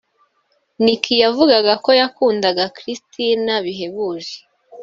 [0.83, 4.35] Nick yavugaga ko yakundaga Kristina bihebuje